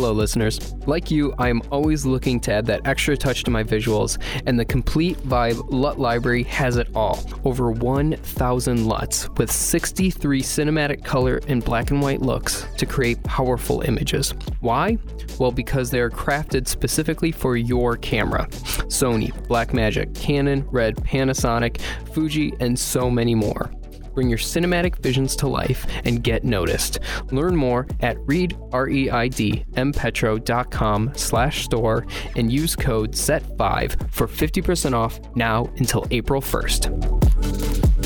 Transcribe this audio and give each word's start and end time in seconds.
Hello, 0.00 0.12
listeners. 0.12 0.72
Like 0.86 1.10
you, 1.10 1.34
I 1.36 1.50
am 1.50 1.60
always 1.70 2.06
looking 2.06 2.40
to 2.40 2.52
add 2.54 2.64
that 2.64 2.86
extra 2.86 3.18
touch 3.18 3.44
to 3.44 3.50
my 3.50 3.62
visuals, 3.62 4.16
and 4.46 4.58
the 4.58 4.64
Complete 4.64 5.18
Vibe 5.18 5.62
LUT 5.68 6.00
library 6.00 6.42
has 6.44 6.78
it 6.78 6.88
all. 6.94 7.22
Over 7.44 7.70
1,000 7.70 8.86
LUTs 8.86 9.28
with 9.36 9.52
63 9.52 10.40
cinematic 10.40 11.04
color 11.04 11.38
and 11.48 11.62
black 11.62 11.90
and 11.90 12.00
white 12.00 12.22
looks 12.22 12.66
to 12.78 12.86
create 12.86 13.22
powerful 13.24 13.82
images. 13.82 14.30
Why? 14.60 14.96
Well, 15.38 15.52
because 15.52 15.90
they 15.90 16.00
are 16.00 16.08
crafted 16.08 16.66
specifically 16.66 17.30
for 17.30 17.58
your 17.58 17.98
camera. 17.98 18.46
Sony, 18.88 19.32
Blackmagic, 19.48 20.14
Canon, 20.18 20.66
Red, 20.70 20.96
Panasonic, 20.96 21.78
Fuji, 22.14 22.54
and 22.58 22.78
so 22.78 23.10
many 23.10 23.34
more. 23.34 23.70
Bring 24.14 24.28
your 24.28 24.38
cinematic 24.38 24.96
visions 24.98 25.36
to 25.36 25.48
life 25.48 25.86
and 26.04 26.22
get 26.22 26.44
noticed. 26.44 26.98
Learn 27.30 27.56
more 27.56 27.86
at 28.00 28.16
Reid, 28.20 28.56
R-E-I-D, 28.72 29.64
mpetro.com 29.72 31.12
slash 31.14 31.64
store 31.64 32.06
and 32.36 32.52
use 32.52 32.76
code 32.76 33.12
SET5 33.12 34.12
for 34.12 34.26
50% 34.26 34.94
off 34.94 35.20
now 35.36 35.70
until 35.76 36.06
April 36.10 36.40
1st. 36.40 37.99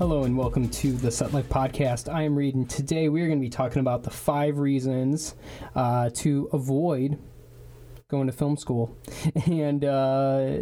Hello 0.00 0.24
and 0.24 0.34
welcome 0.34 0.66
to 0.70 0.92
the 0.92 1.10
Set 1.10 1.34
Life 1.34 1.50
Podcast. 1.50 2.10
I 2.10 2.22
am 2.22 2.34
Reid, 2.34 2.54
and 2.54 2.70
today 2.70 3.10
we 3.10 3.20
are 3.20 3.26
going 3.26 3.38
to 3.38 3.44
be 3.44 3.50
talking 3.50 3.80
about 3.80 4.02
the 4.02 4.08
five 4.08 4.56
reasons 4.56 5.34
uh, 5.74 6.08
to 6.14 6.48
avoid 6.54 7.18
going 8.08 8.26
to 8.26 8.32
film 8.32 8.56
school. 8.56 8.96
And 9.46 9.84
uh, 9.84 10.54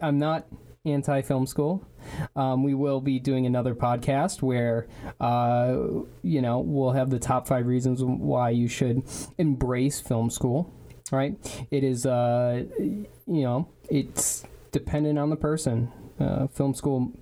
I'm 0.00 0.18
not 0.18 0.48
anti 0.84 1.22
film 1.22 1.46
school. 1.46 1.86
Um, 2.34 2.64
we 2.64 2.74
will 2.74 3.00
be 3.00 3.20
doing 3.20 3.46
another 3.46 3.76
podcast 3.76 4.42
where, 4.42 4.88
uh, 5.20 5.76
you 6.22 6.42
know, 6.42 6.58
we'll 6.58 6.90
have 6.90 7.10
the 7.10 7.20
top 7.20 7.46
five 7.46 7.68
reasons 7.68 8.02
why 8.02 8.50
you 8.50 8.66
should 8.66 9.04
embrace 9.38 10.00
film 10.00 10.30
school. 10.30 10.74
Right? 11.12 11.36
It 11.70 11.84
is, 11.84 12.06
uh, 12.06 12.64
you 12.76 13.06
know, 13.28 13.68
it's 13.88 14.42
dependent 14.72 15.16
on 15.16 15.30
the 15.30 15.36
person. 15.36 15.92
Uh, 16.18 16.48
film 16.48 16.74
school 16.74 17.12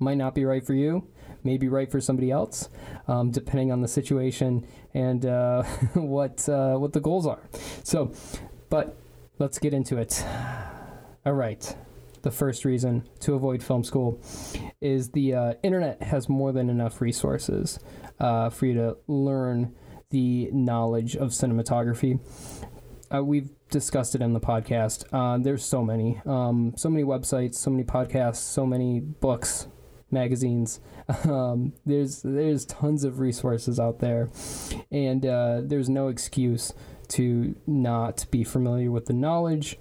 might 0.00 0.16
not 0.16 0.34
be 0.34 0.44
right 0.44 0.64
for 0.64 0.74
you, 0.74 1.06
may 1.44 1.56
be 1.56 1.68
right 1.68 1.90
for 1.90 2.00
somebody 2.00 2.30
else, 2.30 2.68
um, 3.06 3.30
depending 3.30 3.70
on 3.70 3.80
the 3.80 3.88
situation 3.88 4.66
and 4.94 5.24
uh, 5.24 5.62
what 5.94 6.48
uh, 6.48 6.76
what 6.76 6.92
the 6.92 7.00
goals 7.00 7.26
are. 7.26 7.40
So, 7.84 8.12
but 8.68 8.96
let's 9.38 9.58
get 9.58 9.72
into 9.72 9.96
it. 9.98 10.24
All 11.24 11.34
right. 11.34 11.76
The 12.22 12.30
first 12.30 12.66
reason 12.66 13.08
to 13.20 13.34
avoid 13.34 13.62
film 13.62 13.82
school 13.82 14.20
is 14.80 15.10
the 15.10 15.34
uh, 15.34 15.54
internet 15.62 16.02
has 16.02 16.28
more 16.28 16.52
than 16.52 16.68
enough 16.68 17.00
resources 17.00 17.78
uh, 18.18 18.50
for 18.50 18.66
you 18.66 18.74
to 18.74 18.96
learn 19.06 19.74
the 20.10 20.50
knowledge 20.52 21.16
of 21.16 21.30
cinematography. 21.30 22.20
Uh, 23.12 23.24
we've 23.24 23.50
discussed 23.70 24.14
it 24.14 24.20
in 24.20 24.34
the 24.34 24.40
podcast. 24.40 25.04
Uh, 25.12 25.38
there's 25.42 25.64
so 25.64 25.82
many, 25.82 26.20
um, 26.26 26.74
so 26.76 26.90
many 26.90 27.04
websites, 27.04 27.54
so 27.54 27.70
many 27.70 27.84
podcasts, 27.84 28.36
so 28.36 28.66
many 28.66 29.00
books, 29.00 29.66
magazines. 30.10 30.80
Um, 31.24 31.72
there's 31.84 32.22
there's 32.22 32.64
tons 32.64 33.04
of 33.04 33.18
resources 33.18 33.80
out 33.80 33.98
there, 33.98 34.30
and 34.90 35.26
uh, 35.26 35.60
there's 35.62 35.88
no 35.88 36.08
excuse 36.08 36.72
to 37.08 37.56
not 37.66 38.26
be 38.30 38.44
familiar 38.44 38.90
with 38.90 39.06
the 39.06 39.12
knowledge 39.12 39.76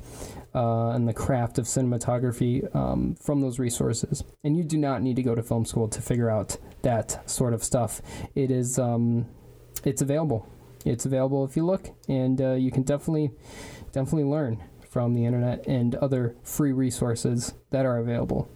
uh, 0.55 0.89
and 0.89 1.07
the 1.07 1.13
craft 1.13 1.59
of 1.59 1.65
cinematography 1.65 2.75
um, 2.75 3.15
from 3.15 3.41
those 3.41 3.59
resources. 3.59 4.23
And 4.43 4.57
you 4.57 4.63
do 4.63 4.77
not 4.77 5.01
need 5.01 5.15
to 5.17 5.23
go 5.23 5.35
to 5.35 5.43
film 5.43 5.65
school 5.65 5.87
to 5.87 6.01
figure 6.01 6.29
out 6.29 6.57
that 6.81 7.29
sort 7.29 7.53
of 7.53 7.63
stuff. 7.63 8.01
It 8.35 8.51
is 8.51 8.79
um, 8.79 9.27
it's 9.83 10.01
available. 10.01 10.47
It's 10.85 11.05
available 11.05 11.45
if 11.45 11.55
you 11.55 11.65
look, 11.65 11.89
and 12.07 12.41
uh, 12.41 12.53
you 12.53 12.71
can 12.71 12.83
definitely 12.83 13.31
definitely 13.91 14.23
learn 14.23 14.63
from 14.89 15.13
the 15.13 15.25
internet 15.25 15.67
and 15.67 15.95
other 15.95 16.35
free 16.43 16.71
resources 16.71 17.53
that 17.69 17.85
are 17.85 17.97
available. 17.97 18.49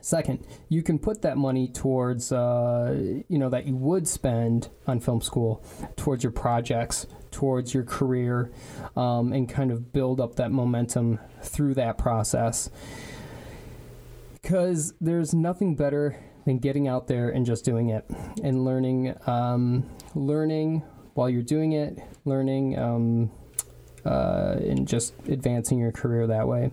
Second, 0.00 0.46
you 0.68 0.82
can 0.82 0.98
put 0.98 1.22
that 1.22 1.36
money 1.36 1.68
towards, 1.68 2.32
uh, 2.32 3.22
you 3.28 3.38
know, 3.38 3.48
that 3.50 3.66
you 3.66 3.76
would 3.76 4.08
spend 4.08 4.68
on 4.86 5.00
film 5.00 5.20
school 5.20 5.64
towards 5.96 6.22
your 6.22 6.32
projects, 6.32 7.06
towards 7.30 7.74
your 7.74 7.84
career, 7.84 8.50
um, 8.96 9.32
and 9.32 9.48
kind 9.48 9.70
of 9.70 9.92
build 9.92 10.20
up 10.20 10.36
that 10.36 10.50
momentum 10.50 11.18
through 11.42 11.74
that 11.74 11.98
process. 11.98 12.70
Because 14.40 14.94
there's 15.00 15.34
nothing 15.34 15.76
better 15.76 16.18
than 16.44 16.58
getting 16.58 16.88
out 16.88 17.06
there 17.06 17.28
and 17.28 17.46
just 17.46 17.64
doing 17.64 17.90
it 17.90 18.04
and 18.42 18.64
learning, 18.64 19.14
um, 19.26 19.88
learning 20.14 20.82
while 21.14 21.30
you're 21.30 21.42
doing 21.42 21.72
it, 21.72 21.98
learning. 22.24 22.78
Um, 22.78 23.30
uh, 24.04 24.56
and 24.60 24.88
just 24.88 25.14
advancing 25.28 25.78
your 25.78 25.92
career 25.92 26.26
that 26.26 26.48
way. 26.48 26.72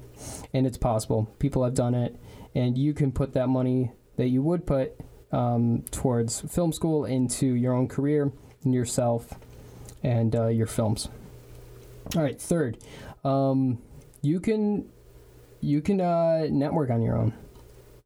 And 0.54 0.66
it's 0.66 0.78
possible. 0.78 1.32
People 1.38 1.64
have 1.64 1.76
done 1.76 1.94
it 1.94 2.16
and 2.56 2.78
you 2.78 2.94
can 2.94 3.12
put 3.12 3.34
that 3.34 3.48
money 3.48 3.92
that 4.18 4.28
you 4.28 4.42
would 4.42 4.66
put 4.66 4.94
um, 5.32 5.84
towards 5.92 6.42
film 6.42 6.74
school 6.74 7.06
into 7.06 7.46
your 7.46 7.74
own 7.74 7.88
career 7.88 8.32
and 8.64 8.74
yourself 8.74 9.34
and 10.04 10.36
uh, 10.36 10.48
your 10.48 10.68
films. 10.68 11.10
All 12.16 12.24
right, 12.24 12.40
third, 12.40 12.78
um, 13.24 13.80
you 14.22 14.40
can 14.40 14.90
you 15.62 15.82
can 15.82 16.02
uh, 16.02 16.48
network 16.50 16.90
on 16.90 17.02
your 17.02 17.18
own. 17.18 17.34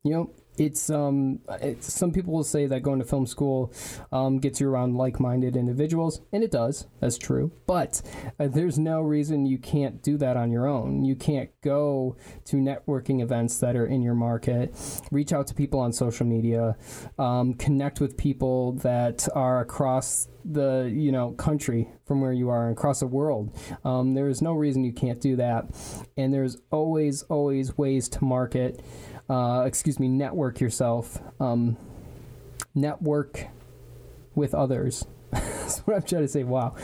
You 0.03 0.11
know, 0.11 0.31
it's 0.57 0.89
um 0.89 1.39
it's, 1.61 1.91
some 1.91 2.11
people 2.11 2.33
will 2.33 2.43
say 2.43 2.67
that 2.67 2.83
going 2.83 2.99
to 2.99 3.05
film 3.05 3.25
school 3.25 3.73
um, 4.11 4.37
gets 4.37 4.59
you 4.59 4.69
around 4.69 4.95
like-minded 4.95 5.55
individuals 5.55 6.21
and 6.31 6.43
it 6.43 6.51
does. 6.51 6.87
That's 6.99 7.17
true. 7.17 7.51
But 7.65 8.01
uh, 8.39 8.47
there's 8.47 8.77
no 8.77 9.01
reason 9.01 9.45
you 9.45 9.57
can't 9.57 10.03
do 10.03 10.17
that 10.17 10.37
on 10.37 10.51
your 10.51 10.67
own. 10.67 11.05
You 11.05 11.15
can't 11.15 11.49
go 11.61 12.17
to 12.45 12.57
networking 12.57 13.21
events 13.21 13.59
that 13.59 13.75
are 13.75 13.85
in 13.85 14.01
your 14.01 14.13
market 14.13 14.75
reach 15.11 15.33
out 15.33 15.47
to 15.47 15.53
people 15.53 15.79
on 15.79 15.91
social 15.93 16.25
media 16.25 16.75
um, 17.17 17.53
connect 17.55 17.99
with 17.99 18.17
people 18.17 18.73
that 18.73 19.27
are 19.33 19.61
across 19.61 20.27
the 20.45 20.91
you 20.93 21.11
know 21.11 21.31
country 21.31 21.89
from 22.05 22.19
where 22.21 22.33
you 22.33 22.49
are 22.49 22.67
and 22.67 22.77
across 22.77 22.99
the 22.99 23.07
world. 23.07 23.57
Um, 23.85 24.13
there 24.13 24.27
is 24.27 24.41
no 24.41 24.53
reason 24.53 24.83
you 24.83 24.93
can't 24.93 25.21
do 25.21 25.37
that. 25.37 25.65
And 26.17 26.33
there's 26.33 26.57
always 26.69 27.23
always 27.23 27.77
ways 27.77 28.09
to 28.09 28.23
market 28.23 28.81
uh, 29.29 29.63
excuse 29.65 29.99
me, 29.99 30.07
network 30.07 30.59
yourself, 30.59 31.21
um, 31.39 31.77
network 32.75 33.47
with 34.35 34.53
others. 34.53 35.05
That's 35.31 35.79
what 35.79 35.95
I'm 35.95 36.03
trying 36.03 36.23
to 36.23 36.27
say. 36.27 36.43
Wow, 36.43 36.75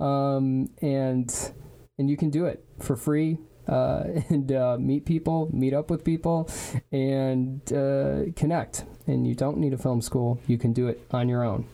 um, 0.00 0.70
and 0.80 1.52
and 1.98 2.10
you 2.10 2.16
can 2.16 2.30
do 2.30 2.46
it 2.46 2.64
for 2.80 2.96
free. 2.96 3.38
Uh, 3.66 4.04
and 4.28 4.52
uh, 4.52 4.76
meet 4.78 5.06
people, 5.06 5.48
meet 5.52 5.72
up 5.72 5.90
with 5.90 6.04
people, 6.04 6.50
and 6.92 7.60
uh, 7.72 8.24
connect. 8.36 8.84
And 9.06 9.26
you 9.26 9.34
don't 9.34 9.58
need 9.58 9.72
a 9.72 9.78
film 9.78 10.00
school; 10.00 10.40
you 10.46 10.58
can 10.58 10.72
do 10.72 10.88
it 10.88 11.06
on 11.10 11.28
your 11.28 11.44
own. 11.44 11.66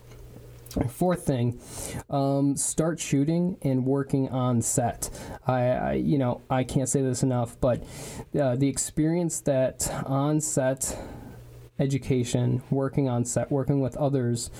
Fourth 0.88 1.26
thing, 1.26 1.60
um, 2.08 2.56
start 2.56 3.00
shooting 3.00 3.56
and 3.62 3.84
working 3.84 4.28
on 4.28 4.62
set. 4.62 5.10
I, 5.46 5.62
I, 5.62 5.92
you 5.94 6.16
know, 6.16 6.42
I 6.48 6.62
can't 6.62 6.88
say 6.88 7.02
this 7.02 7.24
enough, 7.24 7.60
but 7.60 7.82
uh, 8.40 8.54
the 8.54 8.68
experience 8.68 9.40
that 9.40 9.90
on 10.06 10.40
set 10.40 10.96
education, 11.80 12.62
working 12.70 13.08
on 13.08 13.24
set, 13.24 13.50
working 13.50 13.80
with 13.80 13.96
others, 13.96 14.50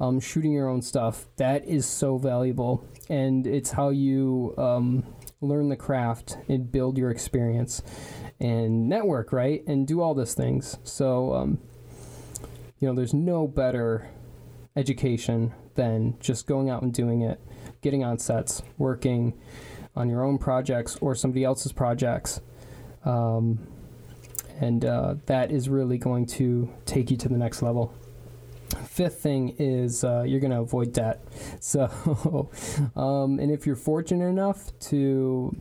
um, 0.00 0.20
shooting 0.20 0.52
your 0.52 0.68
own 0.68 0.82
stuff, 0.82 1.26
that 1.36 1.64
is 1.64 1.86
so 1.86 2.18
valuable, 2.18 2.84
and 3.08 3.46
it's 3.46 3.70
how 3.70 3.88
you 3.88 4.54
um, 4.58 5.04
learn 5.40 5.70
the 5.70 5.76
craft 5.76 6.36
and 6.48 6.70
build 6.70 6.98
your 6.98 7.10
experience 7.10 7.80
and 8.38 8.88
network, 8.88 9.32
right, 9.32 9.64
and 9.66 9.86
do 9.86 10.02
all 10.02 10.14
these 10.14 10.34
things. 10.34 10.76
So, 10.82 11.32
um, 11.32 11.58
you 12.80 12.88
know, 12.88 12.94
there's 12.94 13.14
no 13.14 13.46
better 13.46 14.10
education 14.76 15.52
than 15.74 16.16
just 16.20 16.46
going 16.46 16.70
out 16.70 16.82
and 16.82 16.92
doing 16.92 17.22
it, 17.22 17.40
getting 17.80 18.04
on 18.04 18.18
sets, 18.18 18.62
working 18.78 19.34
on 19.96 20.08
your 20.08 20.22
own 20.22 20.38
projects 20.38 20.96
or 21.00 21.14
somebody 21.14 21.44
else's 21.44 21.72
projects. 21.72 22.40
Um, 23.04 23.66
and 24.60 24.84
uh, 24.84 25.16
that 25.26 25.50
is 25.50 25.68
really 25.68 25.98
going 25.98 26.26
to 26.26 26.72
take 26.86 27.10
you 27.10 27.16
to 27.18 27.28
the 27.28 27.36
next 27.38 27.62
level. 27.62 27.92
fifth 28.86 29.20
thing 29.20 29.54
is 29.58 30.04
uh, 30.04 30.22
you're 30.22 30.40
going 30.40 30.52
to 30.52 30.60
avoid 30.60 30.92
debt. 30.92 31.20
So, 31.60 32.50
um, 32.94 33.38
and 33.38 33.50
if 33.50 33.66
you're 33.66 33.74
fortunate 33.74 34.26
enough 34.26 34.78
to 34.90 35.56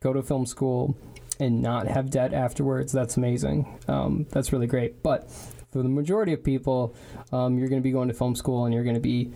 go 0.00 0.12
to 0.12 0.22
film 0.22 0.46
school 0.46 0.96
and 1.38 1.60
not 1.60 1.86
have 1.86 2.10
debt 2.10 2.32
afterwards, 2.32 2.90
that's 2.90 3.16
amazing. 3.16 3.78
Um, 3.86 4.26
that's 4.30 4.52
really 4.52 4.66
great. 4.66 5.02
But 5.02 5.30
for 5.72 5.82
the 5.82 5.88
majority 5.88 6.34
of 6.34 6.44
people, 6.44 6.94
um, 7.32 7.58
you're 7.58 7.68
going 7.68 7.80
to 7.80 7.84
be 7.84 7.90
going 7.90 8.08
to 8.08 8.14
film 8.14 8.36
school 8.36 8.66
and 8.66 8.74
you're 8.74 8.84
going 8.84 8.94
to 8.94 9.00
be 9.00 9.32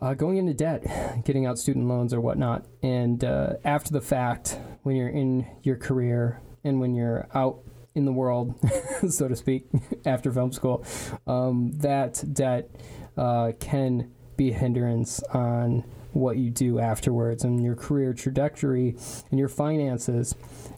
uh, 0.00 0.14
going 0.14 0.36
into 0.36 0.54
debt, 0.54 1.24
getting 1.24 1.44
out 1.44 1.58
student 1.58 1.88
loans 1.88 2.14
or 2.14 2.20
whatnot. 2.20 2.64
And 2.82 3.22
uh, 3.24 3.54
after 3.64 3.92
the 3.92 4.00
fact, 4.00 4.56
when 4.82 4.96
you're 4.96 5.08
in 5.08 5.46
your 5.62 5.76
career 5.76 6.40
and 6.62 6.80
when 6.80 6.94
you're 6.94 7.26
out 7.34 7.60
in 7.94 8.04
the 8.04 8.12
world, 8.12 8.54
so 9.08 9.28
to 9.28 9.34
speak, 9.34 9.66
after 10.06 10.32
film 10.32 10.52
school, 10.52 10.84
um, 11.26 11.72
that 11.78 12.22
debt 12.32 12.70
uh, 13.16 13.52
can 13.58 14.12
be 14.36 14.50
a 14.50 14.54
hindrance 14.54 15.20
on 15.32 15.84
what 16.12 16.36
you 16.36 16.48
do 16.48 16.78
afterwards 16.78 17.42
and 17.42 17.64
your 17.64 17.74
career 17.74 18.12
trajectory 18.12 18.96
and 19.30 19.38
your 19.38 19.48
finances 19.48 20.36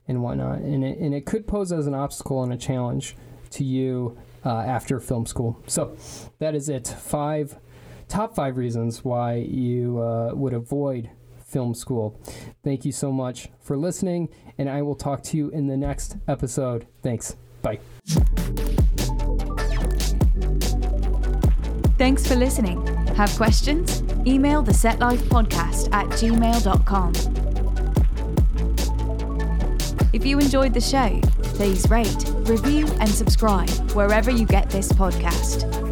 and 0.08 0.22
whatnot. 0.22 0.60
And 0.60 0.82
it, 0.82 0.98
and 0.98 1.14
it 1.14 1.26
could 1.26 1.46
pose 1.46 1.72
as 1.72 1.86
an 1.86 1.94
obstacle 1.94 2.42
and 2.42 2.54
a 2.54 2.56
challenge 2.56 3.16
to 3.50 3.64
you 3.64 4.16
uh, 4.46 4.60
after 4.60 5.00
film 5.00 5.26
school. 5.26 5.60
So 5.66 5.96
that 6.38 6.54
is 6.54 6.68
it. 6.68 6.86
Five 6.86 7.58
top 8.08 8.34
five 8.36 8.56
reasons 8.56 9.04
why 9.04 9.34
you 9.34 10.00
uh, 10.00 10.30
would 10.32 10.54
avoid 10.54 11.10
film 11.44 11.74
school. 11.74 12.20
Thank 12.62 12.84
you 12.84 12.92
so 12.92 13.12
much 13.12 13.48
for 13.60 13.76
listening, 13.76 14.28
and 14.56 14.70
I 14.70 14.82
will 14.82 14.94
talk 14.94 15.22
to 15.24 15.36
you 15.36 15.50
in 15.50 15.66
the 15.66 15.76
next 15.76 16.16
episode. 16.28 16.86
Thanks. 17.02 17.36
Bye. 17.62 17.80
Thanks 21.98 22.26
for 22.26 22.36
listening. 22.36 22.86
Have 23.16 23.34
questions? 23.36 24.02
Email 24.26 24.62
the 24.62 24.74
Set 24.74 25.00
Life 25.00 25.22
Podcast 25.24 25.88
at 25.92 26.06
gmail.com. 26.08 27.14
If 30.12 30.24
you 30.24 30.38
enjoyed 30.38 30.72
the 30.74 30.80
show, 30.80 31.20
please 31.56 31.88
rate, 31.88 32.24
review, 32.48 32.86
and 33.00 33.08
subscribe 33.08 33.70
wherever 33.92 34.30
you 34.30 34.44
get 34.44 34.68
this 34.68 34.92
podcast. 34.92 35.85